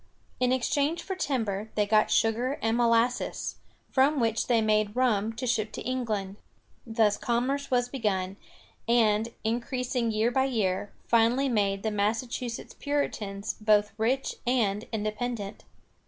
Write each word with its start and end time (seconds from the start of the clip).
In 0.39 0.51
exchange 0.51 1.03
for 1.03 1.13
timber, 1.15 1.69
they 1.75 1.85
got 1.85 2.09
sugar 2.09 2.57
and 2.63 2.75
molasses, 2.75 3.57
from 3.91 4.19
which 4.19 4.47
they 4.47 4.59
made 4.59 4.95
rum 4.95 5.31
to 5.33 5.45
ship 5.45 5.71
to 5.73 5.81
England. 5.83 6.37
Thus 6.87 7.17
commerce 7.17 7.69
was 7.69 7.87
begun, 7.87 8.37
and, 8.87 9.29
increasing 9.43 10.09
year 10.09 10.31
by 10.31 10.45
year, 10.45 10.91
finally 11.07 11.49
made 11.49 11.83
the 11.83 11.91
Massachusetts 11.91 12.73
Puritans 12.73 13.53
both 13.53 13.91
rich 13.95 14.37
and 14.47 14.85
independent. 14.91 15.65